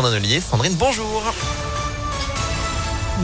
[0.00, 0.40] son atelier.
[0.40, 1.22] Sandrine, bonjour.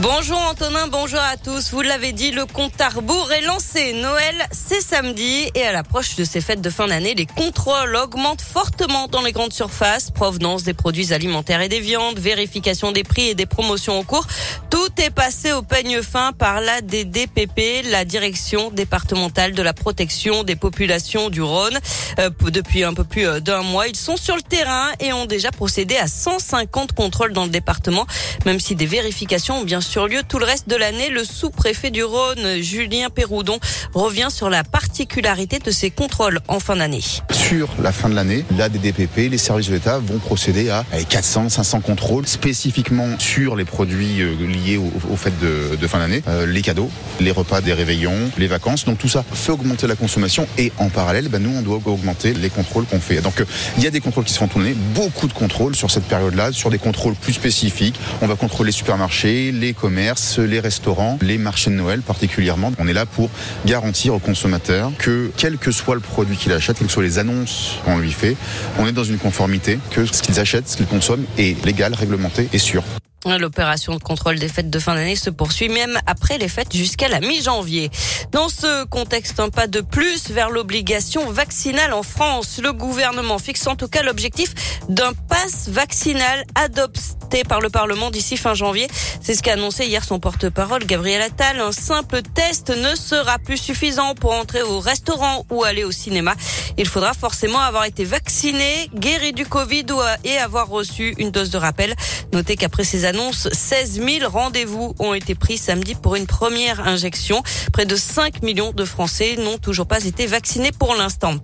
[0.01, 1.71] Bonjour Antonin, bonjour à tous.
[1.71, 3.93] Vous l'avez dit, le compte à rebours est lancé.
[3.93, 8.41] Noël, c'est samedi et à l'approche de ces fêtes de fin d'année, les contrôles augmentent
[8.41, 10.11] fortement dans les grandes surfaces.
[10.11, 14.27] Provenance des produits alimentaires et des viandes, vérification des prix et des promotions en cours.
[14.69, 20.43] Tout est passé au peigne fin par la DDPP, la direction départementale de la protection
[20.43, 21.79] des populations du Rhône.
[22.19, 25.25] Euh, depuis un peu plus euh, d'un mois, ils sont sur le terrain et ont
[25.25, 28.05] déjà procédé à 150 contrôles dans le département,
[28.45, 31.09] même si des vérifications ont bien sur lieu tout le reste de l'année.
[31.09, 33.57] Le sous-préfet du Rhône, Julien Péroudon,
[33.93, 37.01] revient sur la particularité de ces contrôles en fin d'année.
[37.31, 41.49] Sur la fin de l'année, la DDPP, les services de l'État vont procéder à 400,
[41.49, 46.61] 500 contrôles spécifiquement sur les produits euh, liés aux, fêtes de, fin d'année, euh, les
[46.61, 46.89] cadeaux,
[47.21, 48.83] les repas des réveillons, les vacances.
[48.83, 52.33] Donc tout ça fait augmenter la consommation et en parallèle, ben, nous on doit augmenter
[52.33, 53.21] les contrôles qu'on fait.
[53.21, 53.45] Donc euh,
[53.77, 56.51] il y a des contrôles qui se font tourner, beaucoup de contrôles sur cette période-là,
[56.51, 57.95] sur des contrôles plus spécifiques.
[58.21, 62.71] On va contrôler les supermarchés, les commerces, les restaurants, les marchés de Noël particulièrement.
[62.79, 63.29] On est là pour
[63.65, 67.19] garantir aux consommateurs que quel que soit le produit qu'il achète, quelles que soient les
[67.19, 68.35] annonces qu'on lui fait,
[68.79, 72.49] on est dans une conformité que ce qu'ils achètent, ce qu'ils consomment est légal, réglementé
[72.53, 72.83] et sûr.
[73.25, 77.09] L'opération de contrôle des fêtes de fin d'année se poursuit même après les fêtes jusqu'à
[77.09, 77.89] la mi-janvier.
[78.31, 82.61] Dans ce contexte, un pas de plus vers l'obligation vaccinale en France.
[82.63, 84.53] Le gouvernement fixe en tout cas l'objectif
[84.87, 87.16] d'un pass vaccinal adopté
[87.47, 88.87] par le Parlement d'ici fin janvier.
[89.21, 91.59] C'est ce qu'a annoncé hier son porte-parole Gabriel Attal.
[91.59, 96.35] Un simple test ne sera plus suffisant pour entrer au restaurant ou aller au cinéma.
[96.77, 99.85] Il faudra forcément avoir été vacciné, guéri du Covid
[100.23, 101.95] et avoir reçu une dose de rappel.
[102.33, 107.43] Notez qu'après ces annonces, 16 000 rendez-vous ont été pris samedi pour une première injection.
[107.73, 111.35] Près de 5 millions de Français n'ont toujours pas été vaccinés pour l'instant.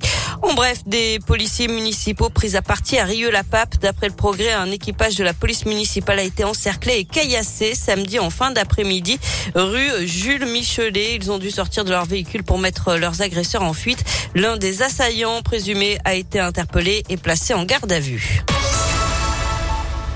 [0.42, 3.78] En bref, des policiers municipaux pris à partie à Rieux-la-Pape.
[3.80, 5.73] D'après le progrès, un équipage de la police municipale
[6.20, 9.20] a été encerclé et caillassé samedi en fin d'après-midi,
[9.56, 11.16] rue Jules Michelet.
[11.16, 14.04] Ils ont dû sortir de leur véhicule pour mettre leurs agresseurs en fuite.
[14.36, 18.44] L'un des assaillants présumés a été interpellé et placé en garde à vue.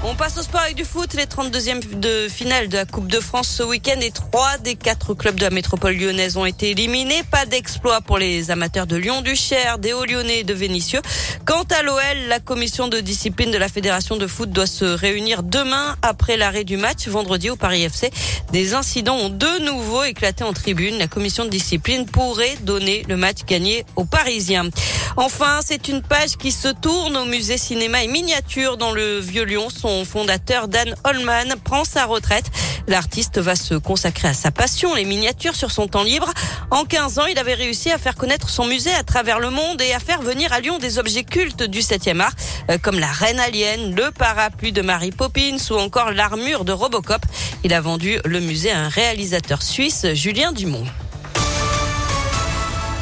[0.04, 1.16] On passe au sport avec du foot.
[1.16, 5.16] Les 32e de finale de la Coupe de France ce week-end et trois des quatre
[5.16, 7.24] clubs de la métropole lyonnaise ont été éliminés.
[7.32, 11.02] Pas d'exploit pour les amateurs de Lyon du Cher, des Hauts-Lyonnais et de Vénissieux.
[11.46, 15.42] Quant à l'OL, la commission de discipline de la fédération de foot doit se réunir
[15.42, 18.12] demain après l'arrêt du match vendredi au Paris FC.
[18.52, 21.00] Des incidents ont de nouveau éclaté en tribune.
[21.00, 24.70] La commission de discipline pourrait donner le match gagné aux Parisiens.
[25.18, 29.70] Enfin, c'est une page qui se tourne au musée cinéma et miniature dans le Vieux-Lyon.
[29.70, 32.46] Son fondateur, Dan Holman, prend sa retraite.
[32.88, 36.32] L'artiste va se consacrer à sa passion, les miniatures sur son temps libre.
[36.72, 39.82] En 15 ans, il avait réussi à faire connaître son musée à travers le monde
[39.82, 42.34] et à faire venir à Lyon des objets cultes du 7e art,
[42.70, 47.22] euh, comme la reine alien, le parapluie de Mary Poppins ou encore l'armure de Robocop.
[47.64, 50.86] Il a vendu le musée à un réalisateur suisse, Julien Dumont.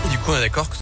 [0.10, 0.68] du coup, on est d'accord